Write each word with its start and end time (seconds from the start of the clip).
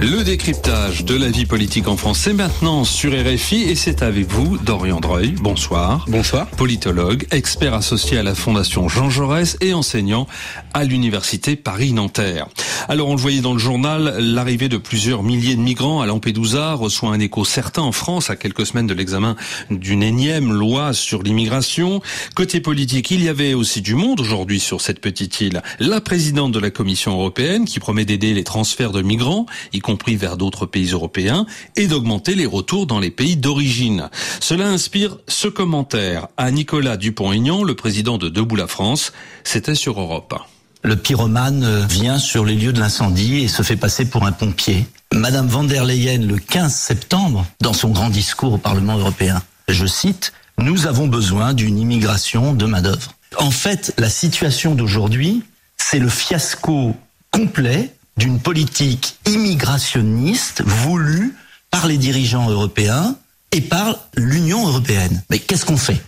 Le 0.00 0.22
décryptage 0.22 1.06
de 1.06 1.14
la 1.14 1.30
vie 1.30 1.46
politique 1.46 1.88
en 1.88 1.96
France, 1.96 2.18
c'est 2.18 2.34
maintenant 2.34 2.84
sur 2.84 3.12
RFI 3.12 3.62
et 3.62 3.74
c'est 3.74 4.02
avec 4.02 4.26
vous, 4.30 4.58
Dorian 4.58 5.00
Dreuil. 5.00 5.30
Bonsoir. 5.40 6.04
Bonsoir. 6.06 6.48
Politologue, 6.48 7.26
expert 7.30 7.72
associé 7.72 8.18
à 8.18 8.22
la 8.22 8.34
Fondation 8.34 8.88
Jean 8.88 9.08
Jaurès 9.08 9.56
et 9.62 9.72
enseignant 9.72 10.26
à 10.74 10.84
l'Université 10.84 11.56
Paris-Nanterre. 11.56 12.46
Alors, 12.88 13.08
on 13.08 13.16
le 13.16 13.20
voyait 13.20 13.40
dans 13.40 13.54
le 13.54 13.58
journal, 13.58 14.16
l'arrivée 14.18 14.68
de 14.68 14.76
plusieurs 14.76 15.22
milliers 15.22 15.56
de 15.56 15.60
migrants 15.60 16.02
à 16.02 16.06
Lampedusa 16.06 16.74
reçoit 16.74 17.10
un 17.10 17.18
écho 17.18 17.44
certain 17.44 17.82
en 17.82 17.92
France 17.92 18.28
à 18.28 18.36
quelques 18.36 18.66
semaines 18.66 18.86
de 18.86 18.94
l'examen 18.94 19.34
d'une 19.70 20.02
énième 20.02 20.52
loi 20.52 20.92
sur 20.92 21.22
l'immigration. 21.22 22.02
Côté 22.34 22.60
politique, 22.60 23.10
il 23.10 23.24
y 23.24 23.28
avait 23.28 23.54
aussi 23.54 23.80
du 23.80 23.94
monde 23.94 24.20
aujourd'hui 24.20 24.60
sur 24.60 24.82
cette 24.82 25.00
petite 25.00 25.40
île. 25.40 25.62
La 25.80 26.02
présidente 26.02 26.52
de 26.52 26.58
la 26.58 26.70
Commission 26.70 27.12
européenne 27.12 27.64
qui 27.64 27.80
promet 27.80 28.04
d'aider 28.04 28.34
les 28.34 28.44
transferts 28.44 28.92
de 28.92 29.00
migrants, 29.02 29.46
y 29.72 29.80
compris 29.86 30.16
vers 30.16 30.36
d'autres 30.36 30.66
pays 30.66 30.90
européens, 30.90 31.46
et 31.76 31.86
d'augmenter 31.86 32.34
les 32.34 32.44
retours 32.44 32.88
dans 32.88 32.98
les 32.98 33.12
pays 33.12 33.36
d'origine. 33.36 34.10
Cela 34.40 34.66
inspire 34.66 35.16
ce 35.28 35.46
commentaire 35.46 36.26
à 36.36 36.50
Nicolas 36.50 36.96
Dupont-Aignan, 36.96 37.62
le 37.62 37.76
président 37.76 38.18
de 38.18 38.28
Debout 38.28 38.56
la 38.56 38.66
France. 38.66 39.12
C'était 39.44 39.76
sur 39.76 40.00
Europe. 40.00 40.34
Le 40.82 40.96
pyromane 40.96 41.86
vient 41.86 42.18
sur 42.18 42.44
les 42.44 42.56
lieux 42.56 42.72
de 42.72 42.80
l'incendie 42.80 43.44
et 43.44 43.48
se 43.48 43.62
fait 43.62 43.76
passer 43.76 44.10
pour 44.10 44.26
un 44.26 44.32
pompier. 44.32 44.86
Madame 45.12 45.46
van 45.46 45.62
der 45.62 45.84
Leyen, 45.84 46.18
le 46.18 46.38
15 46.38 46.74
septembre, 46.74 47.46
dans 47.60 47.72
son 47.72 47.90
grand 47.90 48.10
discours 48.10 48.54
au 48.54 48.58
Parlement 48.58 48.98
européen, 48.98 49.40
je 49.68 49.86
cite, 49.86 50.32
Nous 50.58 50.88
avons 50.88 51.06
besoin 51.06 51.54
d'une 51.54 51.78
immigration 51.78 52.54
de 52.54 52.66
main-d'œuvre. 52.66 53.12
En 53.38 53.52
fait, 53.52 53.94
la 53.98 54.10
situation 54.10 54.74
d'aujourd'hui, 54.74 55.44
c'est 55.76 56.00
le 56.00 56.08
fiasco 56.08 56.96
complet 57.30 57.92
d'une 58.16 58.40
politique 58.40 59.18
immigrationniste 59.26 60.62
voulue 60.64 61.36
par 61.70 61.86
les 61.86 61.98
dirigeants 61.98 62.48
européens 62.48 63.16
et 63.52 63.60
par 63.60 63.98
l'Union 64.14 64.66
européenne. 64.66 65.22
Mais 65.30 65.38
qu'est-ce 65.38 65.64
qu'on 65.64 65.76
fait? 65.76 66.02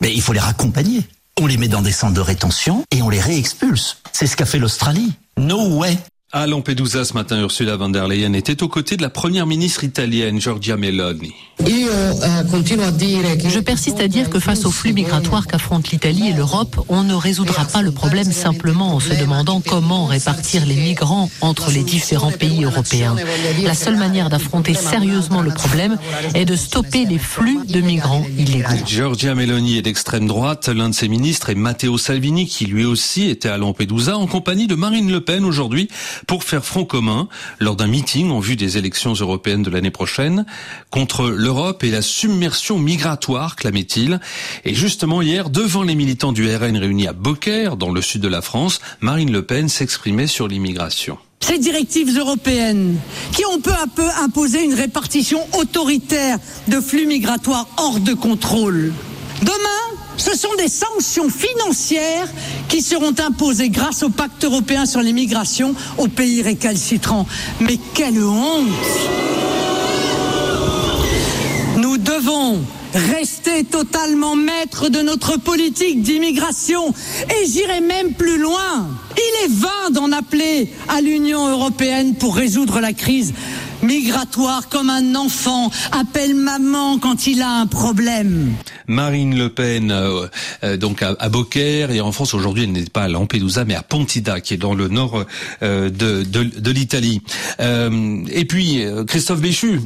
Mais 0.00 0.12
il 0.12 0.22
faut 0.22 0.32
les 0.32 0.40
raccompagner. 0.40 1.02
On 1.40 1.46
les 1.46 1.56
met 1.56 1.68
dans 1.68 1.82
des 1.82 1.92
centres 1.92 2.14
de 2.14 2.20
rétention 2.20 2.84
et 2.90 3.02
on 3.02 3.08
les 3.08 3.20
réexpulse. 3.20 3.98
C'est 4.12 4.26
ce 4.26 4.36
qu'a 4.36 4.46
fait 4.46 4.58
l'Australie. 4.58 5.12
No 5.38 5.78
way. 5.78 5.98
À 6.36 6.48
Lampedusa 6.48 7.04
ce 7.04 7.14
matin, 7.14 7.40
Ursula 7.40 7.76
von 7.76 7.90
der 7.90 8.08
Leyen 8.08 8.32
était 8.32 8.64
aux 8.64 8.68
côtés 8.68 8.96
de 8.96 9.02
la 9.02 9.08
première 9.08 9.46
ministre 9.46 9.84
italienne, 9.84 10.40
Giorgia 10.40 10.76
Meloni. 10.76 11.32
Je 11.60 13.60
persiste 13.60 14.00
à 14.00 14.08
dire 14.08 14.30
que 14.30 14.40
face 14.40 14.64
aux 14.64 14.72
flux 14.72 14.92
migratoires 14.92 15.46
qu'affrontent 15.46 15.90
l'Italie 15.92 16.30
et 16.30 16.32
l'Europe, 16.32 16.84
on 16.88 17.04
ne 17.04 17.14
résoudra 17.14 17.64
pas 17.66 17.82
le 17.82 17.92
problème 17.92 18.32
simplement 18.32 18.96
en 18.96 19.00
se 19.00 19.14
demandant 19.14 19.62
comment 19.64 20.06
répartir 20.06 20.66
les 20.66 20.74
migrants 20.74 21.30
entre 21.40 21.70
les 21.70 21.84
différents 21.84 22.32
pays 22.32 22.64
européens. 22.64 23.14
La 23.62 23.74
seule 23.74 23.96
manière 23.96 24.28
d'affronter 24.28 24.74
sérieusement 24.74 25.40
le 25.40 25.52
problème 25.52 25.98
est 26.34 26.46
de 26.46 26.56
stopper 26.56 27.04
les 27.04 27.18
flux 27.18 27.60
de 27.68 27.80
migrants 27.80 28.26
illégaux. 28.36 28.74
Giorgia 28.84 29.36
Meloni 29.36 29.78
est 29.78 29.82
d'extrême 29.82 30.26
droite. 30.26 30.68
L'un 30.68 30.88
de 30.88 30.94
ses 30.94 31.06
ministres 31.06 31.50
est 31.50 31.54
Matteo 31.54 31.96
Salvini, 31.96 32.48
qui 32.48 32.66
lui 32.66 32.84
aussi 32.84 33.28
était 33.28 33.50
à 33.50 33.56
Lampedusa 33.56 34.18
en 34.18 34.26
compagnie 34.26 34.66
de 34.66 34.74
Marine 34.74 35.12
Le 35.12 35.20
Pen 35.20 35.44
aujourd'hui 35.44 35.88
pour 36.26 36.44
faire 36.44 36.64
front 36.64 36.84
commun 36.84 37.28
lors 37.58 37.76
d'un 37.76 37.86
meeting 37.86 38.30
en 38.30 38.40
vue 38.40 38.56
des 38.56 38.78
élections 38.78 39.12
européennes 39.12 39.62
de 39.62 39.70
l'année 39.70 39.90
prochaine 39.90 40.44
contre 40.90 41.28
l'Europe 41.28 41.84
et 41.84 41.90
la 41.90 42.02
submersion 42.02 42.78
migratoire, 42.78 43.56
clamait-il. 43.56 44.20
Et 44.64 44.74
justement 44.74 45.22
hier, 45.22 45.50
devant 45.50 45.82
les 45.82 45.94
militants 45.94 46.32
du 46.32 46.48
RN 46.54 46.76
réunis 46.76 47.08
à 47.08 47.12
Beaucaire, 47.12 47.76
dans 47.76 47.92
le 47.92 48.02
sud 48.02 48.20
de 48.20 48.28
la 48.28 48.42
France, 48.42 48.80
Marine 49.00 49.32
Le 49.32 49.42
Pen 49.42 49.68
s'exprimait 49.68 50.26
sur 50.26 50.48
l'immigration. 50.48 51.18
Ces 51.40 51.58
directives 51.58 52.16
européennes 52.18 52.98
qui 53.32 53.44
ont 53.44 53.60
peu 53.60 53.72
à 53.72 53.86
peu 53.94 54.08
imposé 54.22 54.64
une 54.64 54.72
répartition 54.72 55.40
autoritaire 55.58 56.38
de 56.68 56.80
flux 56.80 57.06
migratoires 57.06 57.68
hors 57.76 58.00
de 58.00 58.14
contrôle. 58.14 58.92
Demain, 59.42 60.03
ce 60.16 60.36
sont 60.36 60.54
des 60.58 60.68
sanctions 60.68 61.28
financières 61.28 62.28
qui 62.68 62.82
seront 62.82 63.14
imposées 63.18 63.70
grâce 63.70 64.02
au 64.02 64.10
pacte 64.10 64.44
européen 64.44 64.86
sur 64.86 65.00
l'immigration 65.00 65.74
aux 65.98 66.08
pays 66.08 66.42
récalcitrants. 66.42 67.26
Mais 67.60 67.78
quelle 67.94 68.22
honte 68.22 68.68
Nous 71.78 71.98
devons 71.98 72.60
rester 72.94 73.64
totalement 73.64 74.36
maîtres 74.36 74.88
de 74.88 75.00
notre 75.00 75.38
politique 75.38 76.02
d'immigration. 76.02 76.94
Et 77.30 77.46
j'irai 77.46 77.80
même 77.80 78.12
plus 78.12 78.38
loin. 78.38 78.88
Il 79.16 79.44
est 79.44 79.52
vain 79.52 79.90
d'en 79.90 80.12
appeler 80.12 80.70
à 80.88 81.00
l'Union 81.00 81.48
européenne 81.48 82.14
pour 82.14 82.36
résoudre 82.36 82.80
la 82.80 82.92
crise 82.92 83.34
migratoire 83.82 84.68
comme 84.68 84.90
un 84.90 85.14
enfant 85.14 85.70
appelle 85.92 86.34
maman 86.34 86.98
quand 86.98 87.26
il 87.26 87.42
a 87.42 87.50
un 87.50 87.66
problème. 87.66 88.52
Marine 88.86 89.36
Le 89.36 89.48
Pen, 89.48 89.90
euh, 89.90 90.26
euh, 90.62 90.76
donc 90.76 91.02
à, 91.02 91.14
à, 91.18 91.28
Beaucaire, 91.28 91.90
et 91.90 92.00
en 92.00 92.12
France 92.12 92.34
aujourd'hui, 92.34 92.64
elle 92.64 92.72
n'est 92.72 92.84
pas 92.84 93.02
à 93.02 93.08
Lampedusa, 93.08 93.64
mais 93.64 93.74
à 93.74 93.82
Pontida, 93.82 94.40
qui 94.40 94.54
est 94.54 94.58
dans 94.58 94.74
le 94.74 94.88
nord 94.88 95.24
euh, 95.62 95.90
de, 95.90 96.22
de, 96.22 96.42
de 96.42 96.70
l'Italie. 96.70 97.22
et 97.58 98.44
puis, 98.44 98.84
Christophe 99.06 99.40
Béchu, 99.40 99.80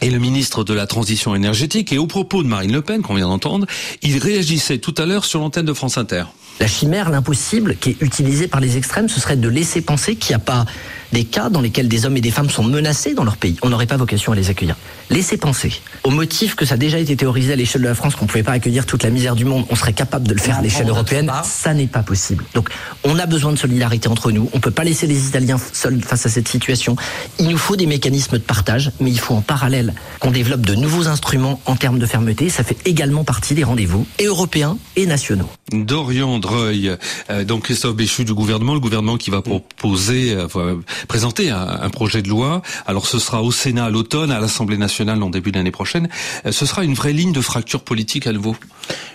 et 0.00 0.10
le 0.10 0.18
ministre 0.18 0.64
de 0.64 0.74
la 0.74 0.86
Transition 0.86 1.34
énergétique. 1.34 1.92
Et 1.92 1.98
au 1.98 2.06
propos 2.06 2.42
de 2.42 2.48
Marine 2.48 2.72
Le 2.72 2.82
Pen, 2.82 3.02
qu'on 3.02 3.14
vient 3.14 3.28
d'entendre, 3.28 3.66
il 4.02 4.18
réagissait 4.18 4.78
tout 4.78 4.94
à 4.98 5.06
l'heure 5.06 5.24
sur 5.24 5.40
l'antenne 5.40 5.64
de 5.64 5.72
France 5.72 5.96
Inter. 5.96 6.24
La 6.60 6.66
chimère, 6.66 7.10
l'impossible, 7.10 7.76
qui 7.76 7.90
est 7.90 8.02
utilisée 8.02 8.48
par 8.48 8.60
les 8.60 8.76
extrêmes, 8.76 9.08
ce 9.08 9.20
serait 9.20 9.36
de 9.36 9.48
laisser 9.48 9.80
penser 9.80 10.16
qu'il 10.16 10.30
n'y 10.30 10.42
a 10.42 10.44
pas 10.44 10.66
des 11.12 11.24
cas 11.24 11.50
dans 11.50 11.60
lesquels 11.60 11.88
des 11.88 12.06
hommes 12.06 12.16
et 12.16 12.20
des 12.20 12.30
femmes 12.30 12.50
sont 12.50 12.64
menacés 12.64 13.14
dans 13.14 13.24
leur 13.24 13.36
pays. 13.36 13.56
On 13.62 13.68
n'aurait 13.68 13.86
pas 13.86 13.96
vocation 13.96 14.32
à 14.32 14.34
les 14.34 14.50
accueillir. 14.50 14.76
Laissez 15.10 15.36
penser, 15.36 15.72
au 16.04 16.10
motif 16.10 16.54
que 16.54 16.64
ça 16.64 16.74
a 16.74 16.78
déjà 16.78 16.98
été 16.98 17.16
théorisé 17.16 17.52
à 17.52 17.56
l'échelle 17.56 17.82
de 17.82 17.86
la 17.86 17.94
France, 17.94 18.14
qu'on 18.16 18.24
ne 18.24 18.30
pouvait 18.30 18.42
pas 18.42 18.52
accueillir 18.52 18.86
toute 18.86 19.02
la 19.02 19.10
misère 19.10 19.36
du 19.36 19.44
monde, 19.44 19.66
on 19.68 19.76
serait 19.76 19.92
capable 19.92 20.26
de 20.26 20.32
le 20.32 20.40
faire 20.40 20.58
à 20.58 20.62
l'échelle 20.62 20.88
européenne, 20.88 21.30
ça 21.44 21.74
n'est 21.74 21.86
pas 21.86 22.02
possible. 22.02 22.44
Donc 22.54 22.70
on 23.04 23.18
a 23.18 23.26
besoin 23.26 23.52
de 23.52 23.58
solidarité 23.58 24.08
entre 24.08 24.30
nous, 24.30 24.48
on 24.52 24.56
ne 24.56 24.62
peut 24.62 24.70
pas 24.70 24.84
laisser 24.84 25.06
les 25.06 25.26
Italiens 25.26 25.58
seuls 25.72 26.00
face 26.00 26.24
à 26.26 26.30
cette 26.30 26.48
situation. 26.48 26.96
Il 27.38 27.48
nous 27.48 27.58
faut 27.58 27.76
des 27.76 27.86
mécanismes 27.86 28.38
de 28.38 28.42
partage, 28.42 28.90
mais 29.00 29.10
il 29.10 29.18
faut 29.18 29.34
en 29.34 29.42
parallèle 29.42 29.94
qu'on 30.20 30.30
développe 30.30 30.62
de 30.62 30.74
nouveaux 30.74 31.08
instruments 31.08 31.60
en 31.66 31.76
termes 31.76 31.98
de 31.98 32.06
fermeté. 32.06 32.48
Ça 32.48 32.64
fait 32.64 32.78
également 32.86 33.24
partie 33.24 33.54
des 33.54 33.64
rendez-vous, 33.64 34.06
et 34.18 34.24
européens 34.24 34.78
et 34.96 35.04
nationaux. 35.04 35.48
Dorian 35.72 36.38
Dreuil, 36.38 36.96
euh, 37.30 37.44
donc 37.44 37.64
Christophe 37.64 37.96
Béchu 37.96 38.24
du 38.24 38.34
gouvernement, 38.34 38.74
le 38.74 38.80
gouvernement 38.80 39.18
qui 39.18 39.30
va 39.30 39.42
proposer... 39.42 40.34
Euh, 40.34 40.76
présenter 41.08 41.50
un, 41.50 41.66
un, 41.82 41.90
projet 41.90 42.22
de 42.22 42.28
loi. 42.28 42.62
Alors 42.86 43.06
ce 43.06 43.18
sera 43.18 43.42
au 43.42 43.52
Sénat 43.52 43.86
à 43.86 43.90
l'automne, 43.90 44.30
à 44.30 44.40
l'Assemblée 44.40 44.78
nationale 44.78 45.22
en 45.22 45.30
début 45.30 45.52
d'année 45.52 45.70
prochaine. 45.70 46.08
Ce 46.50 46.66
sera 46.66 46.84
une 46.84 46.94
vraie 46.94 47.12
ligne 47.12 47.32
de 47.32 47.40
fracture 47.40 47.82
politique 47.82 48.26
à 48.26 48.32
nouveau. 48.32 48.56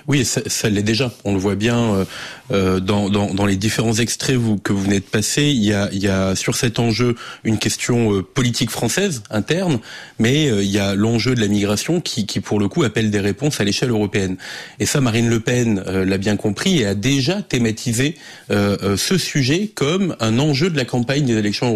Oui, 0.07 0.23
ça, 0.23 0.41
ça 0.47 0.69
l'est 0.69 0.83
déjà. 0.83 1.11
On 1.25 1.33
le 1.33 1.39
voit 1.39 1.55
bien 1.55 2.05
euh, 2.51 2.79
dans, 2.79 3.09
dans, 3.09 3.33
dans, 3.33 3.45
les 3.45 3.57
différents 3.57 3.95
extraits 3.95 4.37
vous, 4.37 4.57
que 4.57 4.71
vous 4.71 4.81
venez 4.81 5.01
de 5.01 5.05
passer. 5.05 5.43
Il 5.43 5.63
y, 5.63 5.73
a, 5.73 5.89
il 5.91 5.99
y 5.99 6.07
a 6.07 6.33
sur 6.33 6.55
cet 6.55 6.79
enjeu 6.79 7.15
une 7.43 7.57
question 7.57 8.13
euh, 8.13 8.23
politique 8.23 8.69
française 8.69 9.21
interne, 9.29 9.79
mais 10.17 10.49
euh, 10.49 10.63
il 10.63 10.69
y 10.69 10.79
a 10.79 10.95
l'enjeu 10.95 11.35
de 11.35 11.41
la 11.41 11.49
migration 11.49 11.99
qui, 11.99 12.25
qui, 12.25 12.39
pour 12.39 12.59
le 12.59 12.69
coup, 12.69 12.83
appelle 12.83 13.11
des 13.11 13.19
réponses 13.19 13.59
à 13.59 13.65
l'échelle 13.65 13.89
européenne. 13.89 14.37
Et 14.79 14.85
ça, 14.85 15.01
Marine 15.01 15.29
Le 15.29 15.41
Pen 15.41 15.81
l'a 15.81 16.17
bien 16.17 16.37
compris 16.37 16.79
et 16.79 16.85
a 16.85 16.95
déjà 16.95 17.41
thématisé 17.41 18.15
ce 18.49 19.17
sujet 19.17 19.71
comme 19.73 20.15
un 20.19 20.39
enjeu 20.39 20.69
de 20.69 20.77
la 20.77 20.85
campagne 20.85 21.25
des 21.25 21.35
élections 21.35 21.67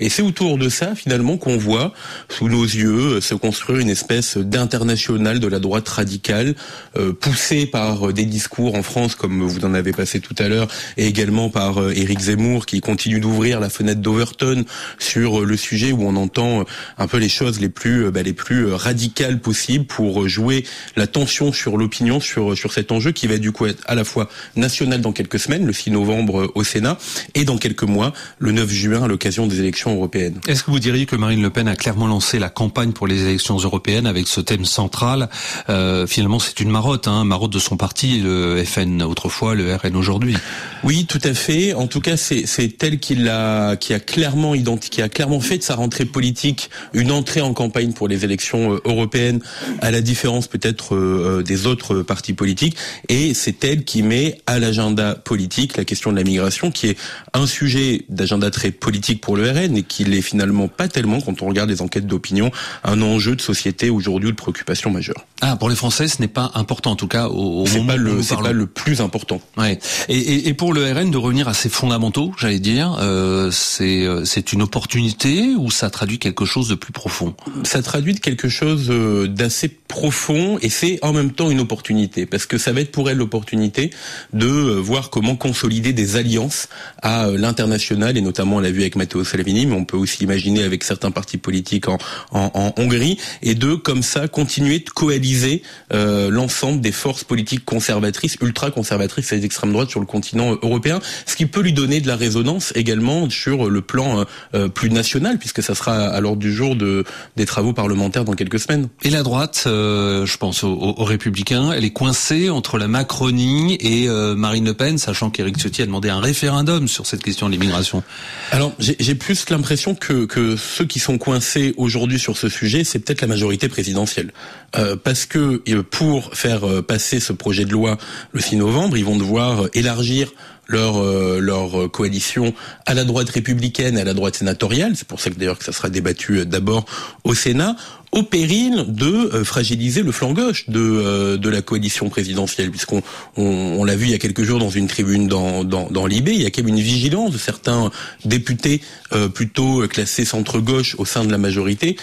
Et 0.00 0.08
c'est 0.08 0.22
autour 0.22 0.58
de 0.58 0.68
ça, 0.68 0.94
finalement, 0.94 1.36
qu'on 1.36 1.56
voit, 1.56 1.92
sous 2.28 2.48
nos 2.48 2.64
yeux, 2.64 3.20
se 3.20 3.34
construire 3.34 3.78
une 3.78 3.88
espèce 3.88 4.36
d'international 4.36 5.40
de 5.40 5.46
la 5.46 5.58
droite 5.58 5.88
radicale, 5.88 6.54
euh, 6.96 7.12
poussée 7.12 7.66
par 7.66 8.12
des 8.12 8.24
discours 8.24 8.74
en 8.74 8.82
France, 8.82 9.14
comme 9.14 9.42
vous 9.42 9.64
en 9.64 9.74
avez 9.74 9.92
passé 9.92 10.20
tout 10.20 10.34
à 10.38 10.48
l'heure, 10.48 10.68
et 10.96 11.06
également 11.06 11.50
par 11.50 11.78
euh, 11.78 11.92
Éric 11.94 12.20
Zemmour, 12.20 12.66
qui 12.66 12.80
continue 12.80 13.20
d'ouvrir 13.20 13.60
la 13.60 13.70
fenêtre 13.70 14.00
d'Overton 14.00 14.64
sur 14.98 15.44
le 15.44 15.56
sujet 15.56 15.92
où 15.92 16.02
on 16.02 16.16
entend 16.16 16.64
un 16.98 17.06
peu 17.06 17.18
les 17.18 17.28
choses 17.28 17.60
les 17.60 17.68
plus, 17.68 18.10
bah, 18.10 18.22
les 18.22 18.32
plus 18.32 18.72
radicales 18.72 19.40
possibles 19.40 19.86
pour 19.86 20.28
jouer 20.28 20.64
la 20.96 21.06
tension 21.06 21.52
sur 21.52 21.76
l'opinion 21.76 22.20
sur, 22.20 22.56
sur 22.56 22.72
cet 22.72 22.92
enjeu 22.92 23.12
qui 23.12 23.26
va 23.26 23.38
du 23.38 23.52
coup 23.52 23.66
être 23.66 23.82
à 23.86 23.94
la 23.94 24.04
fois 24.04 24.28
national 24.56 25.00
dans 25.00 25.12
quelques 25.12 25.38
semaines, 25.38 25.66
le 25.66 25.72
6 25.72 25.90
novembre 25.90 26.50
au 26.54 26.64
Sénat, 26.64 26.98
et 27.34 27.44
dans 27.44 27.58
quelques 27.58 27.82
mois, 27.82 28.12
le 28.38 28.52
9 28.52 28.70
juin, 28.70 29.06
le 29.06 29.16
l'occasion 29.22 29.46
des 29.46 29.60
élections 29.60 29.94
européennes. 29.94 30.40
Est-ce 30.48 30.64
que 30.64 30.72
vous 30.72 30.80
diriez 30.80 31.06
que 31.06 31.14
Marine 31.14 31.42
Le 31.42 31.50
Pen 31.50 31.68
a 31.68 31.76
clairement 31.76 32.08
lancé 32.08 32.40
la 32.40 32.48
campagne 32.48 32.90
pour 32.90 33.06
les 33.06 33.22
élections 33.22 33.56
européennes 33.56 34.08
avec 34.08 34.26
ce 34.26 34.40
thème 34.40 34.64
central? 34.64 35.28
Euh, 35.68 36.08
Finalement, 36.08 36.40
c'est 36.40 36.58
une 36.58 36.70
marotte, 36.70 37.06
hein, 37.06 37.24
marotte 37.24 37.52
de 37.52 37.60
son 37.60 37.76
parti, 37.76 38.18
le 38.18 38.64
FN 38.64 39.00
autrefois, 39.00 39.54
le 39.54 39.72
RN 39.76 39.94
aujourd'hui. 39.94 40.36
Oui, 40.82 41.06
tout 41.08 41.20
à 41.22 41.34
fait. 41.34 41.72
En 41.72 41.86
tout 41.86 42.00
cas, 42.00 42.16
c'est 42.16 42.76
tel 42.76 42.98
qu'il 42.98 43.28
a, 43.28 43.76
qui 43.76 43.94
a 43.94 44.00
clairement 44.00 44.56
identifié, 44.56 44.90
qui 44.90 45.02
a 45.02 45.08
clairement 45.08 45.38
fait 45.38 45.58
de 45.58 45.62
sa 45.62 45.76
rentrée 45.76 46.04
politique 46.04 46.68
une 46.92 47.12
entrée 47.12 47.42
en 47.42 47.54
campagne 47.54 47.92
pour 47.92 48.08
les 48.08 48.24
élections 48.24 48.74
euh, 48.74 48.80
européennes, 48.84 49.40
à 49.80 49.92
la 49.92 50.00
différence 50.00 50.48
peut-être 50.48 50.96
euh, 50.96 51.38
euh, 51.38 51.42
des 51.42 51.66
autres 51.68 52.02
partis 52.02 52.32
politiques. 52.32 52.76
Et 53.08 53.34
c'est 53.34 53.62
elle 53.62 53.84
qui 53.84 54.02
met 54.02 54.40
à 54.46 54.58
l'agenda 54.58 55.14
politique 55.14 55.76
la 55.76 55.84
question 55.84 56.10
de 56.10 56.16
la 56.16 56.24
migration, 56.24 56.72
qui 56.72 56.88
est 56.88 56.98
un 57.34 57.46
sujet 57.46 58.04
d'agenda 58.08 58.50
très 58.50 58.72
politique 58.72 59.11
pour 59.20 59.36
le 59.36 59.50
RN 59.50 59.76
et 59.76 59.82
qui 59.82 60.04
l'est 60.04 60.22
finalement 60.22 60.68
pas 60.68 60.88
tellement 60.88 61.20
quand 61.20 61.42
on 61.42 61.46
regarde 61.48 61.70
les 61.70 61.82
enquêtes 61.82 62.06
d'opinion, 62.06 62.50
un 62.84 63.02
enjeu 63.02 63.36
de 63.36 63.40
société 63.40 63.90
aujourd'hui 63.90 64.28
ou 64.28 64.32
de 64.32 64.36
préoccupation 64.36 64.90
majeure. 64.90 65.26
Ah, 65.40 65.56
pour 65.56 65.68
les 65.68 65.76
Français, 65.76 66.08
ce 66.08 66.20
n'est 66.20 66.28
pas 66.28 66.50
important 66.54 66.92
en 66.92 66.96
tout 66.96 67.08
cas 67.08 67.28
au, 67.28 67.62
au 67.62 67.66
moment 67.66 67.86
pas 67.86 67.96
le, 67.96 68.22
c'est 68.22 68.36
pas 68.36 68.52
le 68.52 68.66
plus 68.66 69.00
important. 69.00 69.40
Ouais. 69.56 69.78
Et, 70.08 70.16
et, 70.16 70.48
et, 70.48 70.54
pour 70.54 70.72
le 70.72 70.90
RN 70.90 71.10
de 71.10 71.16
revenir 71.16 71.48
à 71.48 71.54
ses 71.54 71.68
fondamentaux, 71.68 72.32
j'allais 72.38 72.60
dire, 72.60 72.96
euh, 73.00 73.50
c'est 73.50 74.06
c'est 74.24 74.52
une 74.52 74.62
opportunité 74.62 75.54
ou 75.56 75.70
ça 75.70 75.90
traduit 75.90 76.18
quelque 76.18 76.44
chose 76.44 76.68
de 76.68 76.74
plus 76.74 76.92
profond? 76.92 77.34
Ça 77.64 77.82
traduit 77.82 78.14
quelque 78.14 78.48
chose 78.48 78.88
d'assez 79.28 79.68
profond 79.68 80.58
et 80.62 80.70
c'est 80.70 80.98
en 81.02 81.12
même 81.12 81.32
temps 81.32 81.50
une 81.50 81.60
opportunité 81.60 82.26
parce 82.26 82.46
que 82.46 82.58
ça 82.58 82.72
va 82.72 82.80
être 82.80 82.92
pour 82.92 83.10
elle 83.10 83.18
l'opportunité 83.18 83.90
de 84.32 84.46
voir 84.46 85.10
comment 85.10 85.36
consolider 85.36 85.92
des 85.92 86.16
alliances 86.16 86.68
à 87.02 87.28
l'international 87.28 88.16
et 88.16 88.20
notamment 88.20 88.56
on 88.56 88.60
l'a 88.60 88.70
vu 88.70 88.80
avec 88.80 88.91
Matteo 88.96 89.24
Salvini 89.24 89.66
mais 89.66 89.76
on 89.76 89.84
peut 89.84 89.96
aussi 89.96 90.24
imaginer 90.24 90.62
avec 90.62 90.84
certains 90.84 91.10
partis 91.10 91.38
politiques 91.38 91.88
en, 91.88 91.98
en, 92.32 92.50
en 92.54 92.72
Hongrie 92.76 93.18
et 93.42 93.54
de 93.54 93.74
comme 93.74 94.02
ça 94.02 94.28
continuer 94.28 94.80
de 94.80 94.90
coaliser 94.90 95.62
euh, 95.92 96.30
l'ensemble 96.30 96.80
des 96.80 96.92
forces 96.92 97.24
politiques 97.24 97.64
conservatrices, 97.64 98.36
ultra 98.40 98.70
conservatrices 98.70 99.32
et 99.32 99.38
d'extrême 99.38 99.72
droite 99.72 99.90
sur 99.90 100.00
le 100.00 100.06
continent 100.06 100.56
européen, 100.62 101.00
ce 101.26 101.36
qui 101.36 101.46
peut 101.46 101.60
lui 101.60 101.72
donner 101.72 102.00
de 102.00 102.08
la 102.08 102.16
résonance 102.16 102.72
également 102.74 103.28
sur 103.30 103.70
le 103.70 103.80
plan 103.80 104.24
euh, 104.54 104.68
plus 104.68 104.90
national 104.90 105.38
puisque 105.38 105.62
ça 105.62 105.74
sera 105.74 106.06
à 106.08 106.20
l'ordre 106.20 106.38
du 106.38 106.52
jour 106.52 106.76
de 106.76 107.04
des 107.36 107.46
travaux 107.46 107.72
parlementaires 107.72 108.24
dans 108.24 108.34
quelques 108.34 108.58
semaines. 108.58 108.88
Et 109.02 109.10
la 109.10 109.22
droite, 109.22 109.64
euh, 109.66 110.26
je 110.26 110.36
pense 110.36 110.64
aux, 110.64 110.72
aux, 110.72 111.04
républicains, 111.04 111.72
elle 111.72 111.84
est 111.84 111.90
coincée 111.90 112.50
entre 112.50 112.78
la 112.78 112.88
Macronie 112.88 113.76
et 113.80 114.08
euh, 114.08 114.34
Marine 114.34 114.64
Le 114.64 114.74
Pen, 114.74 114.98
sachant 114.98 115.30
qu'Éric 115.30 115.58
Ciotti 115.58 115.82
a 115.82 115.86
demandé 115.86 116.08
un 116.08 116.20
référendum 116.20 116.88
sur 116.88 117.06
cette 117.06 117.22
question 117.22 117.46
de 117.46 117.52
l'immigration. 117.52 118.02
Alors 118.50 118.72
j'ai 118.82 119.14
plus 119.14 119.48
l'impression 119.50 119.94
que, 119.94 120.56
ceux 120.56 120.84
qui 120.84 120.98
sont 120.98 121.18
coincés 121.18 121.74
aujourd'hui 121.76 122.18
sur 122.18 122.36
ce 122.36 122.48
sujet, 122.48 122.84
c'est 122.84 122.98
peut-être 122.98 123.20
la 123.20 123.28
majorité 123.28 123.68
présidentielle. 123.68 124.32
Euh, 124.76 124.96
parce 124.96 125.24
que 125.26 125.62
pour 125.82 126.34
faire 126.34 126.82
passer 126.82 127.20
ce 127.20 127.32
projet 127.32 127.64
de 127.64 127.72
loi 127.72 127.98
le 128.32 128.40
6 128.40 128.56
novembre, 128.56 128.96
ils 128.96 129.04
vont 129.04 129.16
devoir 129.16 129.68
élargir 129.74 130.32
leur 130.72 130.96
euh, 130.96 131.38
leur 131.40 131.90
coalition 131.90 132.52
à 132.86 132.94
la 132.94 133.04
droite 133.04 133.30
républicaine, 133.30 133.96
à 133.98 134.04
la 134.04 134.14
droite 134.14 134.36
sénatoriale. 134.36 134.92
C'est 134.96 135.06
pour 135.06 135.20
ça 135.20 135.30
que 135.30 135.36
d'ailleurs 135.36 135.58
que 135.58 135.64
ça 135.64 135.72
sera 135.72 135.90
débattu 135.90 136.44
d'abord 136.46 136.84
au 137.24 137.34
Sénat 137.34 137.76
au 138.12 138.22
péril 138.22 138.84
de 138.88 139.06
euh, 139.06 139.44
fragiliser 139.44 140.02
le 140.02 140.12
flanc 140.12 140.32
gauche 140.34 140.68
de 140.68 140.80
euh, 140.80 141.36
de 141.38 141.48
la 141.48 141.62
coalition 141.62 142.10
présidentielle, 142.10 142.70
puisqu'on 142.70 143.02
on, 143.36 143.42
on 143.80 143.84
l'a 143.84 143.96
vu 143.96 144.06
il 144.06 144.10
y 144.10 144.14
a 144.14 144.18
quelques 144.18 144.42
jours 144.42 144.58
dans 144.58 144.70
une 144.70 144.86
tribune 144.86 145.28
dans 145.28 145.64
dans, 145.64 145.88
dans 145.90 146.06
l'IB, 146.06 146.28
il 146.28 146.42
y 146.42 146.46
a 146.46 146.50
quand 146.50 146.62
même 146.62 146.74
une 146.74 146.82
vigilance 146.82 147.32
de 147.32 147.38
certains 147.38 147.90
députés 148.26 148.82
euh, 149.12 149.28
plutôt 149.28 149.88
classés 149.88 150.26
centre 150.26 150.60
gauche 150.60 150.94
au 150.98 151.06
sein 151.06 151.24
de 151.24 151.30
la 151.30 151.38
majorité 151.38 151.96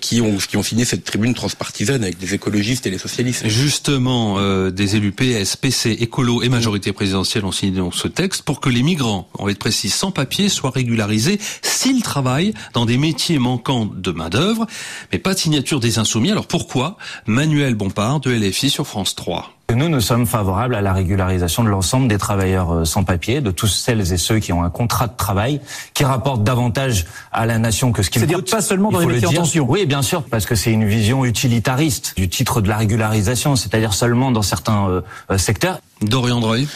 qui 0.00 0.20
ont 0.20 0.36
qui 0.36 0.56
ont 0.56 0.62
signé 0.62 0.84
cette 0.84 1.04
tribune 1.04 1.34
transpartisane 1.34 2.02
avec 2.02 2.18
des 2.18 2.34
écologistes 2.34 2.86
et 2.86 2.90
les 2.90 2.98
socialistes. 2.98 3.46
Justement, 3.46 4.38
des 4.70 4.96
élus 4.96 5.12
PS, 5.12 5.56
PC, 5.56 5.90
écolo 6.00 6.42
et 6.42 6.48
majorité 6.48 6.92
présidentielle 6.92 7.44
ont 7.44 7.52
signé 7.52 7.72
donc 7.72 7.94
ce 8.04 8.08
texte 8.08 8.42
pour 8.42 8.60
que 8.60 8.68
les 8.68 8.82
migrants, 8.82 9.28
on 9.38 9.46
va 9.46 9.50
être 9.50 9.58
précis, 9.58 9.88
sans 9.88 10.10
papier, 10.10 10.50
soient 10.50 10.70
régularisés 10.70 11.40
s'ils 11.62 12.02
travaillent 12.02 12.52
dans 12.74 12.84
des 12.84 12.98
métiers 12.98 13.38
manquants 13.38 13.86
de 13.86 14.10
main 14.10 14.28
d'œuvre, 14.28 14.66
mais 15.10 15.18
pas 15.18 15.34
signature 15.34 15.80
des 15.80 15.98
Insoumis. 15.98 16.30
Alors 16.30 16.46
pourquoi 16.46 16.98
Manuel 17.26 17.74
Bompard 17.74 18.20
de 18.20 18.30
LFI 18.30 18.68
sur 18.68 18.86
France 18.86 19.14
3. 19.14 19.54
Nous, 19.72 19.88
nous 19.88 20.00
sommes 20.00 20.26
favorables 20.26 20.74
à 20.74 20.82
la 20.82 20.92
régularisation 20.92 21.64
de 21.64 21.68
l'ensemble 21.68 22.06
des 22.06 22.18
travailleurs 22.18 22.86
sans 22.86 23.02
papier, 23.02 23.40
de 23.40 23.50
tous 23.50 23.66
celles 23.66 24.12
et 24.12 24.18
ceux 24.18 24.38
qui 24.38 24.52
ont 24.52 24.62
un 24.62 24.70
contrat 24.70 25.06
de 25.06 25.16
travail, 25.16 25.60
qui 25.94 26.04
rapportent 26.04 26.44
davantage 26.44 27.06
à 27.32 27.46
la 27.46 27.58
nation 27.58 27.90
que 27.90 28.02
ce 28.02 28.10
qu'ils 28.10 28.20
coûtent. 28.20 28.28
C'est-à-dire 28.28 28.50
pas 28.50 28.60
seulement 28.60 28.92
dans 28.92 29.00
les 29.00 29.06
métiers 29.06 29.26
en 29.26 29.32
tension. 29.32 29.66
Oui, 29.68 29.86
bien 29.86 30.02
sûr, 30.02 30.22
parce 30.24 30.44
que 30.44 30.54
c'est 30.54 30.70
une 30.70 30.86
vision 30.86 31.24
utilitariste 31.24 32.12
du 32.16 32.28
titre 32.28 32.60
de 32.60 32.68
la 32.68 32.76
régularisation, 32.76 33.56
c'est-à-dire 33.56 33.94
seulement 33.94 34.30
dans 34.30 34.42
certains 34.42 34.88
euh, 34.88 35.38
secteurs. 35.38 35.78
Dorian 36.02 36.40
Droy. 36.40 36.66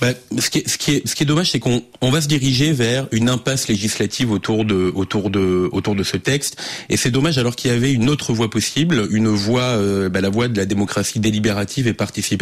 Bah, 0.00 0.08
ce, 0.38 0.48
qui 0.48 0.58
est, 0.58 0.68
ce, 0.68 0.78
qui 0.78 0.92
est, 0.92 1.08
ce 1.08 1.16
qui 1.16 1.24
est 1.24 1.26
dommage, 1.26 1.50
c'est 1.50 1.58
qu'on 1.58 1.82
on 2.02 2.10
va 2.10 2.20
se 2.20 2.28
diriger 2.28 2.72
vers 2.72 3.08
une 3.10 3.28
impasse 3.28 3.66
législative 3.66 4.30
autour 4.30 4.64
de, 4.64 4.92
autour 4.94 5.30
de, 5.30 5.68
autour 5.72 5.96
de 5.96 6.04
ce 6.04 6.16
texte. 6.16 6.62
Et 6.88 6.96
c'est 6.96 7.10
dommage 7.10 7.38
alors 7.38 7.56
qu'il 7.56 7.72
y 7.72 7.74
avait 7.74 7.92
une 7.92 8.08
autre 8.08 8.32
voie 8.32 8.48
possible, 8.48 9.08
une 9.10 9.28
voie, 9.28 9.62
euh, 9.62 10.08
bah, 10.08 10.20
la 10.20 10.28
voie 10.28 10.46
de 10.46 10.56
la 10.56 10.66
démocratie 10.66 11.18
délibérative 11.18 11.88
et 11.88 11.94
participative. 11.94 12.35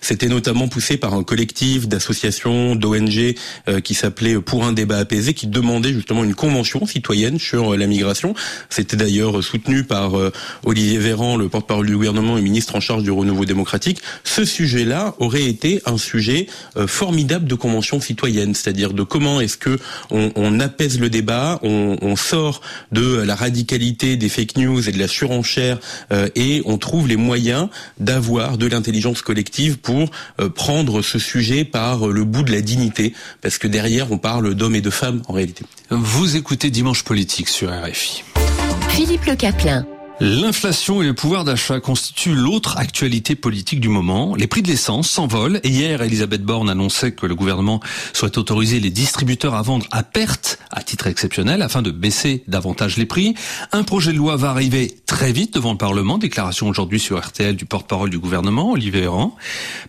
C'était 0.00 0.28
notamment 0.28 0.68
poussé 0.68 0.96
par 0.96 1.14
un 1.14 1.22
collectif 1.22 1.88
d'associations, 1.88 2.76
d'ONG 2.76 3.34
euh, 3.68 3.80
qui 3.80 3.94
s'appelait 3.94 4.40
Pour 4.40 4.64
un 4.64 4.72
débat 4.72 4.98
apaisé, 4.98 5.34
qui 5.34 5.46
demandait 5.46 5.92
justement 5.92 6.24
une 6.24 6.34
convention 6.34 6.86
citoyenne 6.86 7.38
sur 7.38 7.74
euh, 7.74 7.76
la 7.76 7.86
migration. 7.86 8.34
C'était 8.70 8.96
d'ailleurs 8.96 9.42
soutenu 9.42 9.84
par 9.84 10.18
euh, 10.18 10.32
Olivier 10.64 10.98
Véran, 10.98 11.36
le 11.36 11.48
porte-parole 11.48 11.86
du 11.86 11.94
gouvernement 11.94 12.38
et 12.38 12.42
ministre 12.42 12.76
en 12.76 12.80
charge 12.80 13.02
du 13.02 13.10
renouveau 13.10 13.44
démocratique. 13.44 14.00
Ce 14.24 14.44
sujet-là 14.44 15.14
aurait 15.18 15.44
été 15.44 15.80
un 15.86 15.98
sujet 15.98 16.46
euh, 16.76 16.86
formidable 16.86 17.46
de 17.46 17.54
convention 17.54 18.00
citoyenne, 18.00 18.54
c'est-à-dire 18.54 18.92
de 18.92 19.02
comment 19.02 19.40
est-ce 19.40 19.56
que 19.56 19.78
on, 20.10 20.32
on, 20.36 20.60
apaise 20.60 20.98
le 20.98 21.10
débat, 21.10 21.58
on, 21.62 21.96
on, 22.00 22.16
sort 22.16 22.60
de 22.92 23.16
la 23.16 23.34
radicalité 23.34 24.16
des 24.16 24.28
fake 24.28 24.56
news 24.56 24.88
et 24.88 24.92
de 24.92 24.98
la 24.98 25.08
surenchère 25.08 25.78
euh, 26.12 26.28
et 26.34 26.62
on 26.64 26.78
trouve 26.78 27.08
les 27.08 27.16
moyens 27.16 27.68
d'avoir 27.98 28.56
de 28.56 28.66
l'intelligence 28.66 29.03
collective 29.12 29.78
pour 29.78 30.10
euh, 30.40 30.48
prendre 30.48 31.02
ce 31.02 31.18
sujet 31.18 31.64
par 31.64 32.06
le 32.06 32.24
bout 32.24 32.42
de 32.42 32.52
la 32.52 32.60
dignité, 32.60 33.14
parce 33.40 33.58
que 33.58 33.68
derrière 33.68 34.10
on 34.12 34.18
parle 34.18 34.54
d'hommes 34.54 34.76
et 34.76 34.80
de 34.80 34.90
femmes 34.90 35.22
en 35.28 35.32
réalité. 35.32 35.64
Vous 35.90 36.36
écoutez 36.36 36.70
Dimanche 36.70 37.04
Politique 37.04 37.48
sur 37.48 37.70
RFI. 37.70 38.24
Philippe 38.88 39.24
Le 39.26 39.36
Caplin. 39.36 39.86
L'inflation 40.20 41.02
et 41.02 41.06
le 41.06 41.12
pouvoir 41.12 41.44
d'achat 41.44 41.80
constituent 41.80 42.36
l'autre 42.36 42.78
actualité 42.78 43.34
politique 43.34 43.80
du 43.80 43.88
moment. 43.88 44.36
Les 44.36 44.46
prix 44.46 44.62
de 44.62 44.68
l'essence 44.68 45.10
s'envolent 45.10 45.60
hier, 45.64 46.02
Elisabeth 46.02 46.42
Borne 46.42 46.70
annonçait 46.70 47.10
que 47.10 47.26
le 47.26 47.34
gouvernement 47.34 47.80
souhaite 48.12 48.38
autoriser 48.38 48.78
les 48.78 48.90
distributeurs 48.90 49.54
à 49.54 49.62
vendre 49.62 49.86
à 49.90 50.04
perte 50.04 50.60
à 50.70 50.82
titre 50.82 51.08
exceptionnel 51.08 51.62
afin 51.62 51.82
de 51.82 51.90
baisser 51.90 52.44
davantage 52.46 52.96
les 52.96 53.06
prix. 53.06 53.34
Un 53.72 53.82
projet 53.82 54.12
de 54.12 54.18
loi 54.18 54.36
va 54.36 54.50
arriver 54.50 54.96
très 55.04 55.32
vite 55.32 55.52
devant 55.54 55.72
le 55.72 55.78
Parlement. 55.78 56.16
Déclaration 56.16 56.68
aujourd'hui 56.68 57.00
sur 57.00 57.18
RTL 57.18 57.56
du 57.56 57.66
porte-parole 57.66 58.10
du 58.10 58.20
gouvernement, 58.20 58.70
Olivier 58.70 59.00
Véran. 59.02 59.34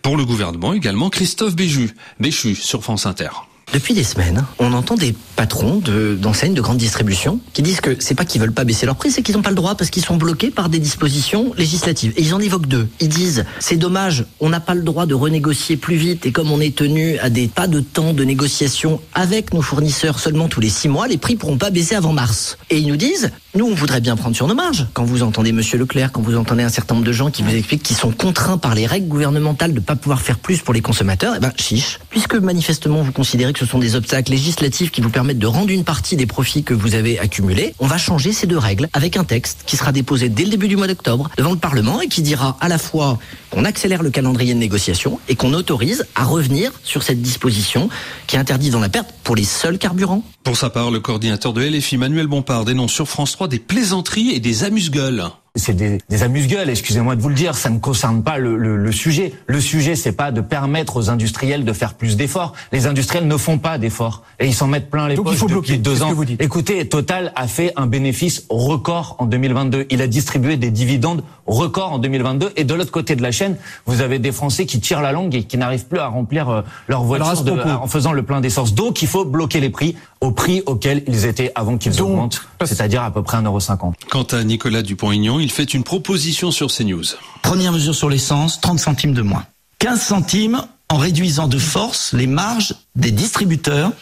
Pour 0.02 0.16
le 0.16 0.24
gouvernement 0.24 0.72
également, 0.72 1.08
Christophe 1.08 1.54
Béju, 1.54 1.94
Béchu 2.18 2.56
sur 2.56 2.82
France 2.82 3.06
Inter. 3.06 3.30
Depuis 3.76 3.92
des 3.92 4.04
semaines, 4.04 4.42
on 4.58 4.72
entend 4.72 4.94
des 4.94 5.14
patrons 5.36 5.82
d'enseignes 6.18 6.52
de, 6.52 6.56
de 6.56 6.62
grande 6.62 6.78
distribution 6.78 7.40
qui 7.52 7.60
disent 7.60 7.82
que 7.82 7.94
c'est 8.00 8.14
pas 8.14 8.24
qu'ils 8.24 8.40
veulent 8.40 8.54
pas 8.54 8.64
baisser 8.64 8.86
leur 8.86 8.96
prix, 8.96 9.10
c'est 9.10 9.20
qu'ils 9.20 9.36
n'ont 9.36 9.42
pas 9.42 9.50
le 9.50 9.54
droit 9.54 9.74
parce 9.74 9.90
qu'ils 9.90 10.02
sont 10.02 10.16
bloqués 10.16 10.50
par 10.50 10.70
des 10.70 10.78
dispositions 10.78 11.52
législatives. 11.58 12.14
Et 12.16 12.22
ils 12.22 12.32
en 12.32 12.40
évoquent 12.40 12.68
deux. 12.68 12.88
Ils 13.00 13.10
disent 13.10 13.44
c'est 13.58 13.76
dommage, 13.76 14.24
on 14.40 14.48
n'a 14.48 14.60
pas 14.60 14.72
le 14.72 14.80
droit 14.80 15.04
de 15.04 15.12
renégocier 15.12 15.76
plus 15.76 15.96
vite 15.96 16.24
et 16.24 16.32
comme 16.32 16.50
on 16.50 16.58
est 16.58 16.74
tenu 16.74 17.18
à 17.18 17.28
des 17.28 17.48
pas 17.48 17.66
de 17.66 17.80
temps 17.80 18.14
de 18.14 18.24
négociation 18.24 18.98
avec 19.12 19.52
nos 19.52 19.60
fournisseurs 19.60 20.20
seulement 20.20 20.48
tous 20.48 20.60
les 20.60 20.70
six 20.70 20.88
mois, 20.88 21.06
les 21.06 21.18
prix 21.18 21.36
pourront 21.36 21.58
pas 21.58 21.68
baisser 21.68 21.96
avant 21.96 22.14
mars. 22.14 22.56
Et 22.70 22.78
ils 22.78 22.86
nous 22.88 22.96
disent 22.96 23.30
nous 23.56 23.66
on 23.66 23.74
voudrait 23.74 24.00
bien 24.00 24.16
prendre 24.16 24.36
sur 24.36 24.46
nos 24.46 24.54
marges. 24.54 24.86
Quand 24.92 25.04
vous 25.04 25.22
entendez 25.22 25.52
Monsieur 25.52 25.78
Leclerc, 25.78 26.12
quand 26.12 26.20
vous 26.20 26.36
entendez 26.36 26.62
un 26.62 26.68
certain 26.68 26.94
nombre 26.94 27.06
de 27.06 27.12
gens 27.12 27.30
qui 27.30 27.42
vous 27.42 27.54
expliquent 27.54 27.82
qu'ils 27.82 27.96
sont 27.96 28.10
contraints 28.10 28.58
par 28.58 28.74
les 28.74 28.86
règles 28.86 29.08
gouvernementales 29.08 29.72
de 29.72 29.80
pas 29.80 29.96
pouvoir 29.96 30.20
faire 30.20 30.38
plus 30.38 30.60
pour 30.60 30.74
les 30.74 30.80
consommateurs, 30.80 31.34
eh 31.36 31.40
ben 31.40 31.52
chiche, 31.56 31.98
puisque 32.10 32.34
manifestement 32.34 33.02
vous 33.02 33.12
considérez 33.12 33.52
que 33.52 33.58
ce 33.58 33.66
sont 33.66 33.78
des 33.78 33.96
obstacles 33.96 34.30
législatifs 34.30 34.90
qui 34.90 35.00
vous 35.00 35.10
permettent 35.10 35.38
de 35.38 35.46
rendre 35.46 35.70
une 35.70 35.84
partie 35.84 36.16
des 36.16 36.26
profits 36.26 36.62
que 36.62 36.74
vous 36.74 36.94
avez 36.94 37.18
accumulés, 37.18 37.74
on 37.78 37.86
va 37.86 37.98
changer 37.98 38.32
ces 38.32 38.46
deux 38.46 38.58
règles 38.58 38.88
avec 38.92 39.16
un 39.16 39.24
texte 39.24 39.60
qui 39.66 39.76
sera 39.76 39.92
déposé 39.92 40.28
dès 40.28 40.44
le 40.44 40.50
début 40.50 40.68
du 40.68 40.76
mois 40.76 40.86
d'octobre 40.86 41.30
devant 41.36 41.52
le 41.52 41.58
Parlement 41.58 42.00
et 42.00 42.08
qui 42.08 42.22
dira 42.22 42.56
à 42.60 42.68
la 42.68 42.78
fois 42.78 43.18
qu'on 43.50 43.64
accélère 43.64 44.02
le 44.02 44.10
calendrier 44.10 44.54
de 44.54 44.58
négociation 44.58 45.18
et 45.28 45.36
qu'on 45.36 45.54
autorise 45.54 46.06
à 46.14 46.24
revenir 46.24 46.72
sur 46.84 47.02
cette 47.02 47.22
disposition 47.22 47.88
qui 48.26 48.36
interdit 48.36 48.70
dans 48.70 48.80
la 48.80 48.88
perte 48.88 49.14
pour 49.24 49.36
les 49.36 49.44
seuls 49.44 49.78
carburants. 49.78 50.22
Pour 50.44 50.56
sa 50.56 50.70
part, 50.70 50.90
le 50.90 51.00
coordinateur 51.00 51.52
de 51.52 51.62
LFI, 51.62 51.96
Manuel 51.96 52.28
Bompard, 52.28 52.64
dénonce 52.64 52.92
sur 52.92 53.08
France 53.08 53.32
3 53.32 53.45
des 53.48 53.58
plaisanteries 53.58 54.30
et 54.30 54.40
des 54.40 54.64
amuse-gueules. 54.64 55.24
c'est 55.54 55.74
des, 55.74 55.98
des 56.08 56.22
amuse-gueules, 56.22 56.68
excusez-moi 56.68 57.16
de 57.16 57.22
vous 57.22 57.28
le 57.30 57.34
dire, 57.34 57.56
ça 57.56 57.70
ne 57.70 57.78
concerne 57.78 58.22
pas 58.22 58.36
le, 58.38 58.56
le, 58.56 58.76
le 58.76 58.92
sujet. 58.92 59.32
Le 59.46 59.60
sujet, 59.60 59.96
c'est 59.96 60.12
pas 60.12 60.30
de 60.30 60.40
permettre 60.42 60.96
aux 60.96 61.08
industriels 61.10 61.64
de 61.64 61.72
faire 61.72 61.94
plus 61.94 62.16
d'efforts. 62.16 62.52
Les 62.72 62.86
industriels 62.86 63.26
ne 63.26 63.36
font 63.36 63.58
pas 63.58 63.78
d'efforts 63.78 64.22
et 64.38 64.46
ils 64.46 64.54
s'en 64.54 64.66
mettent 64.66 64.90
plein 64.90 65.08
les 65.08 65.14
Donc 65.16 65.26
il 65.26 65.30
poches 65.30 65.38
faut 65.38 65.46
depuis 65.48 65.54
bloquer, 65.54 65.78
deux 65.78 66.02
ans. 66.02 66.10
que 66.10 66.14
vous 66.14 66.24
dites. 66.26 66.42
Écoutez, 66.42 66.86
Total 66.88 67.32
a 67.36 67.46
fait 67.48 67.72
un 67.76 67.86
bénéfice 67.86 68.44
record 68.50 69.16
en 69.18 69.24
2022. 69.26 69.86
Il 69.90 70.02
a 70.02 70.06
distribué 70.08 70.56
des 70.56 70.70
dividendes 70.70 71.22
records 71.46 71.92
en 71.92 71.98
2022 71.98 72.52
et 72.56 72.64
de 72.64 72.74
l'autre 72.74 72.90
côté 72.90 73.16
de 73.16 73.22
la 73.22 73.30
chaîne, 73.32 73.56
vous 73.86 74.00
avez 74.00 74.18
des 74.18 74.32
Français 74.32 74.66
qui 74.66 74.80
tirent 74.80 75.00
la 75.00 75.12
langue 75.12 75.34
et 75.34 75.44
qui 75.44 75.56
n'arrivent 75.58 75.86
plus 75.86 75.98
à 75.98 76.06
remplir 76.08 76.48
euh, 76.48 76.62
leur 76.88 77.02
voiture 77.04 77.26
de- 77.44 77.52
en 77.82 77.86
faisant 77.86 78.12
le 78.12 78.22
plein 78.22 78.40
d'essence. 78.40 78.74
Donc 78.74 79.02
il 79.02 79.08
faut 79.08 79.24
bloquer 79.24 79.60
les 79.60 79.70
prix 79.70 79.96
au 80.20 80.30
prix 80.32 80.62
auquel 80.66 81.02
ils 81.06 81.24
étaient 81.26 81.52
avant 81.54 81.76
qu'ils 81.78 82.00
augmentent, 82.02 82.42
c'est-à-dire 82.64 83.02
à 83.02 83.10
peu 83.10 83.22
près 83.22 83.36
1,50€. 83.38 83.92
Quant 84.10 84.22
à 84.24 84.42
Nicolas 84.44 84.82
Dupont-Aignan, 84.82 85.38
il 85.38 85.50
fait 85.50 85.72
une 85.74 85.84
proposition 85.84 86.50
sur 86.50 86.68
CNews. 86.68 87.04
Première 87.42 87.72
mesure 87.72 87.94
sur 87.94 88.08
l'essence, 88.08 88.60
30 88.60 88.78
centimes 88.78 89.12
de 89.14 89.22
moins. 89.22 89.44
15 89.78 90.00
centimes 90.00 90.62
en 90.88 90.96
réduisant 90.98 91.48
de 91.48 91.58
force 91.58 92.12
les 92.12 92.26
marges 92.26 92.74
des 92.94 93.10
distributeurs. 93.10 93.92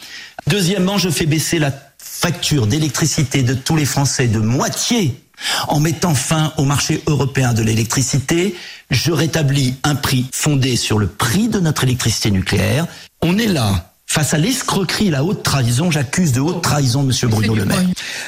Deuxièmement, 0.47 0.97
je 0.97 1.09
fais 1.09 1.25
baisser 1.25 1.57
la 1.59 1.71
facture 1.97 2.67
d'électricité 2.67 3.43
de 3.43 3.53
tous 3.53 3.75
les 3.75 3.85
Français 3.85 4.27
de 4.27 4.39
moitié 4.39 5.15
en 5.67 5.79
mettant 5.79 6.15
fin 6.15 6.53
au 6.57 6.63
marché 6.63 7.01
européen 7.07 7.53
de 7.53 7.61
l'électricité. 7.61 8.55
Je 8.89 9.11
rétablis 9.11 9.75
un 9.83 9.95
prix 9.95 10.27
fondé 10.31 10.75
sur 10.75 10.99
le 10.99 11.07
prix 11.07 11.47
de 11.47 11.59
notre 11.59 11.83
électricité 11.83 12.31
nucléaire. 12.31 12.87
On 13.21 13.37
est 13.37 13.47
là. 13.47 13.94
Face 14.07 14.33
à 14.33 14.37
l'escroquerie 14.37 15.07
et 15.07 15.11
la 15.11 15.25
haute 15.25 15.43
trahison, 15.43 15.91
j'accuse 15.91 16.31
de 16.31 16.39
haute 16.39 16.61
trahison 16.61 17.03
Monsieur 17.03 17.27
Bruno 17.27 17.53
Le 17.53 17.65
Maire. 17.65 17.83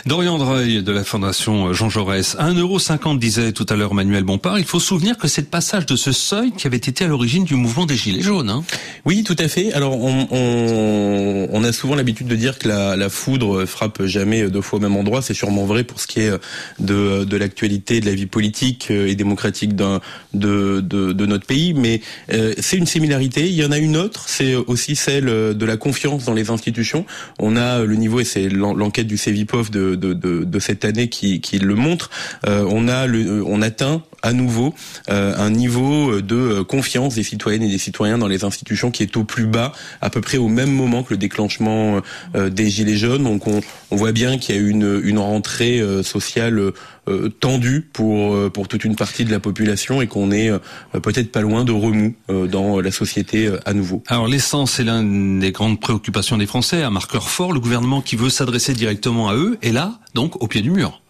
Dorian 0.06 0.38
Dreuil 0.38 0.84
de 0.84 0.92
la 0.92 1.06
Fondation 1.06 1.72
Jean 1.72 1.90
Jaurès. 1.90 2.36
1,50€ 2.38 3.18
disait 3.20 3.54
tout 3.54 3.66
à 3.70 3.76
l'heure 3.78 3.94
Manuel 3.94 4.24
Bompard. 4.24 4.60
Il 4.60 4.66
faut 4.66 4.82
se 4.82 4.88
souvenir 4.88 5.18
que 5.18 5.30
c'est 5.30 5.42
le 5.42 5.48
passage 5.48 5.86
de 5.86 5.96
ce 5.96 6.12
seuil 6.12 6.52
qui 6.52 6.68
avait 6.68 6.76
été 6.76 7.06
à 7.06 7.08
l'origine 7.08 7.46
du 7.46 7.56
mouvement 7.56 7.86
des 7.86 7.96
Gilets 7.96 8.22
jaunes. 8.22 8.50
Hein. 8.50 8.66
Oui, 9.06 9.24
tout 9.24 9.36
à 9.40 9.48
fait. 9.48 9.72
Alors, 9.72 9.98
on, 10.04 10.28
on, 10.32 11.48
on 11.54 11.64
a 11.64 11.72
souvent 11.72 11.96
l'habitude 11.96 12.28
de 12.28 12.36
dire 12.36 12.58
que 12.58 12.68
la, 12.68 12.98
la 12.98 13.10
foudre 13.10 13.64
frappe 13.66 14.04
jamais 14.08 14.50
deux 14.50 14.62
fois 14.62 14.80
au 14.80 14.82
même 14.82 14.98
endroit. 14.98 15.22
C'est 15.22 15.34
sûrement 15.36 15.66
vrai 15.66 15.86
pour 15.86 16.02
ce 16.02 16.08
qui 16.08 16.20
est 16.20 16.32
de, 16.80 17.24
de 17.24 17.38
l'actualité, 17.38 18.02
de 18.02 18.08
la 18.08 18.16
vie 18.16 18.26
politique 18.26 18.92
et 18.92 19.16
démocratique 19.16 19.74
d'un, 19.74 20.02
de, 20.34 20.82
de, 20.82 21.14
de 21.14 21.26
notre 21.26 21.46
pays. 21.46 21.74
Mais 21.74 22.02
euh, 22.34 22.54
c'est 22.60 22.76
une 22.78 22.88
similarité. 22.88 23.48
Il 23.48 23.56
y 23.56 23.64
en 23.64 23.72
a 23.72 23.78
une 23.78 23.96
autre. 23.96 24.26
C'est 24.28 24.56
aussi 24.56 24.98
celle 24.98 25.26
de 25.28 25.67
la 25.68 25.78
confiance 25.78 26.26
dans 26.26 26.34
les 26.34 26.50
institutions. 26.50 27.06
On 27.40 27.56
a 27.56 27.84
le 27.84 27.96
niveau, 27.96 28.20
et 28.20 28.24
c'est 28.26 28.50
l'en- 28.50 28.74
l'enquête 28.74 29.08
du 29.08 29.18
CEVIPOF 29.18 29.70
de, 29.72 29.96
de, 29.96 30.14
de, 30.14 30.44
de 30.44 30.60
cette 30.60 30.86
année 30.86 31.10
qui, 31.10 31.42
qui 31.42 31.60
le 31.60 31.76
montre. 31.76 32.10
Euh, 32.48 32.66
on 32.70 32.88
a 32.88 33.06
le, 33.06 33.44
on 33.46 33.62
atteint 33.62 34.02
à 34.22 34.34
nouveau 34.34 34.74
euh, 35.10 35.36
un 35.38 35.50
niveau 35.50 36.22
de 36.22 36.62
confiance 36.62 37.16
des 37.16 37.24
citoyennes 37.24 37.64
et 37.64 37.70
des 37.70 37.78
citoyens 37.78 38.18
dans 38.18 38.28
les 38.28 38.44
institutions 38.44 38.92
qui 38.92 39.04
est 39.04 39.16
au 39.18 39.24
plus 39.24 39.48
bas, 39.48 39.72
à 40.02 40.10
peu 40.10 40.22
près 40.22 40.38
au 40.38 40.48
même 40.48 40.72
moment 40.72 41.04
que 41.04 41.14
le 41.14 41.18
déclenchement 41.18 42.02
euh, 42.36 42.50
des 42.50 42.70
gilets 42.70 42.98
jaunes. 42.98 43.24
Donc 43.24 43.48
on, 43.48 43.62
on 43.92 43.96
voit 43.96 44.12
bien 44.12 44.38
qu'il 44.38 44.56
y 44.56 44.58
a 44.58 44.62
une, 44.62 45.02
une 45.04 45.20
rentrée 45.20 45.80
euh, 45.80 46.04
sociale 46.04 46.60
euh, 47.08 47.30
tendue 47.40 47.88
pour 47.94 48.34
euh, 48.34 48.50
pour 48.50 48.68
toute 48.68 48.84
une 48.84 48.96
partie 48.96 49.24
de 49.24 49.32
la 49.32 49.40
population 49.40 50.02
et 50.02 50.08
qu'on 50.08 50.32
est 50.32 50.50
euh, 50.50 50.60
peut-être 51.02 51.32
pas 51.32 51.42
loin 51.42 51.64
de 51.64 51.72
remous 51.72 52.16
euh, 52.30 52.48
dans 52.48 52.82
la 52.82 52.92
société 52.92 53.48
euh, 53.48 53.60
à 53.66 53.74
nouveau. 53.74 54.04
Alors 54.08 54.28
l'essence, 54.28 54.72
c'est 54.74 54.84
l'une 54.84 55.40
des 55.40 55.52
grandes 55.52 55.80
préoccupations 55.80 56.38
des 56.38 56.48
Français, 56.48 56.84
un 56.84 56.90
marqueur 56.90 57.30
fort. 57.30 57.54
Le 57.54 57.60
gouvernement 57.60 58.02
qui 58.02 58.16
veut 58.16 58.30
s'adresser 58.30 58.74
directement 58.74 59.30
à 59.30 59.36
eux 59.36 59.58
est 59.62 59.72
là, 59.72 60.00
donc 60.16 60.42
au 60.42 60.48
pied 60.48 60.62
du 60.62 60.72
mur. 60.72 61.02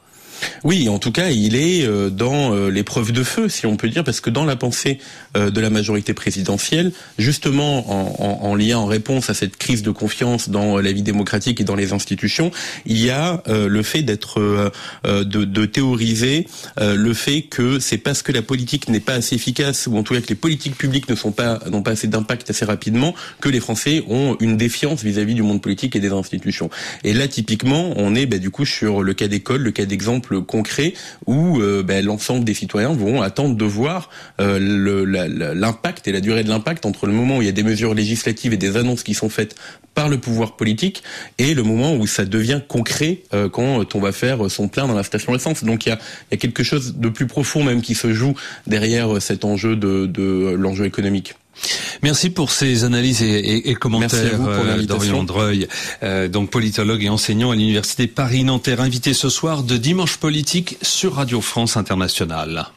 Oui, 0.63 0.89
en 0.89 1.00
tout 1.00 1.12
cas, 1.12 1.29
il 1.29 1.56
est 1.56 1.86
euh, 1.86 2.10
dans 2.10 2.53
euh, 2.53 2.70
l'épreuve 2.70 3.12
de 3.12 3.24
feu, 3.24 3.50
si 3.50 3.65
on 3.65 3.77
peut 3.77 3.89
dire, 3.89 4.03
parce 4.03 4.22
que 4.22 4.29
dans 4.29 4.46
la 4.46 4.56
pensée 4.56 5.00
euh, 5.36 5.50
de 5.50 5.62
la 5.62 5.70
majorité 5.70 6.13
présidentielle, 6.13 6.91
justement 7.17 7.89
en, 7.91 8.24
en- 8.24 8.48
en 8.48 8.56
lien, 8.56 8.77
en 8.77 8.86
réponse 8.86 9.29
à 9.29 9.34
cette 9.34 9.58
crise 9.58 9.82
de 9.84 9.91
confiance 9.91 10.50
dans 10.50 10.77
la 10.79 10.91
vie 10.91 11.01
démocratique 11.01 11.62
et 11.62 11.63
dans 11.63 11.75
les 11.75 11.94
institutions, 11.94 12.51
il 12.86 13.00
y 13.03 13.10
a 13.10 13.41
le 13.48 13.84
fait 13.84 14.01
d'être, 14.03 14.72
de, 15.06 15.65
théoriser 15.65 16.48
le 16.79 17.13
fait 17.13 17.41
que 17.44 17.79
c'est 17.79 17.98
parce 17.98 18.22
que 18.22 18.32
la 18.32 18.41
politique 18.41 18.88
n'est 18.89 19.00
pas 19.00 19.13
assez 19.15 19.36
efficace, 19.36 19.88
ou 19.88 19.98
en 19.98 20.03
tout 20.03 20.13
cas 20.13 20.22
que 20.22 20.27
les 20.29 20.36
politiques 20.36 20.75
publiques 20.77 21.10
ne 21.10 21.15
sont 21.15 21.32
pas, 21.32 21.60
n'ont 21.70 21.82
pas 21.82 21.91
assez 21.91 22.08
d'impact 22.08 22.50
assez 22.50 22.65
rapidement, 22.65 23.13
que 23.41 23.50
les 23.50 23.60
Français 23.60 24.03
ont 24.08 24.38
une 24.39 24.58
défiance 24.58 25.03
vis-à-vis 25.03 25.36
du 25.36 25.44
monde 25.44 25.62
politique 25.62 25.96
et 25.96 26.00
des 26.00 26.12
institutions. 26.12 26.70
Et 27.03 27.13
là, 27.13 27.27
typiquement, 27.27 27.94
on 27.98 28.15
est 28.15 28.25
bah, 28.25 28.38
du 28.38 28.50
coup 28.50 28.65
sur 28.65 29.03
le 29.03 29.13
cas 29.13 29.27
d'école, 29.27 29.62
le 29.62 29.72
cas 29.72 29.86
d'exemple 29.86 30.26
concret 30.36 30.93
où 31.25 31.60
euh, 31.60 31.84
bah, 31.84 32.01
l'ensemble 32.01 32.43
des 32.43 32.53
citoyens 32.53 32.93
vont 32.93 33.22
attendre 33.22 33.55
de 33.55 33.65
voir 33.65 34.10
euh, 34.39 34.60
l'impact 35.55 36.07
et 36.07 36.12
la 36.12 36.22
durée 36.22 36.43
de 36.43 36.50
l'impact 36.50 36.86
entre 36.86 37.07
le 37.07 37.13
moment 37.13 37.38
où 37.38 37.41
il 37.41 37.46
y 37.46 37.50
a 37.50 37.53
des 37.53 37.63
mesures 37.63 37.93
législatives 37.93 38.53
et 38.53 38.57
des 38.57 38.77
annonces 38.77 39.03
qui 39.03 39.13
sont 39.13 39.29
faites 39.29 39.55
par 39.93 40.10
le 40.10 40.19
pouvoir 40.19 40.55
politique 40.55 41.03
et 41.38 41.53
le 41.53 41.63
moment 41.63 41.96
où 41.96 42.05
ça 42.05 42.25
devient 42.25 42.62
concret 42.67 43.24
euh, 43.34 43.50
quand 43.50 43.96
on 43.96 44.00
va 44.00 44.12
faire 44.12 44.50
son 44.51 44.67
plein 44.67 44.88
dans 44.88 44.96
la 44.96 45.03
station 45.03 45.34
essence. 45.34 45.63
Donc 45.63 45.86
il 45.86 45.89
y 45.89 46.36
a, 46.36 46.38
quelque 46.38 46.63
chose 46.63 46.96
de 46.98 47.10
plus 47.10 47.27
profond 47.27 47.63
même 47.63 47.81
qui 47.81 47.96
se 47.96 48.13
joue 48.13 48.36
derrière 48.67 49.22
cet 49.22 49.43
enjeu 49.46 49.75
de 49.75 50.53
l'enjeu 50.55 50.86
économique. 50.86 51.36
Merci 52.03 52.29
pour 52.29 52.51
ces 52.51 52.83
analyses 52.83 53.21
et, 53.23 53.27
et- 53.39 53.69
et 53.69 53.75
commentaires, 53.75 54.39
euh. 54.47 54.57
Dorian 54.85 55.23
Dreuil, 55.23 55.67
euh, 56.03 56.27
donc 56.27 56.49
politologue 56.51 57.03
et 57.03 57.09
enseignant 57.09 57.51
à 57.51 57.55
l'université 57.55 58.07
Paris-Nanterre, 58.07 58.81
invité 58.81 59.13
ce 59.13 59.29
soir 59.29 59.63
de 59.63 59.77
Dimanche 59.77 60.17
Politique 60.17 60.77
sur 60.81 61.15
Radio 61.15 61.41
France 61.41 61.75
Internationale. 61.77 62.67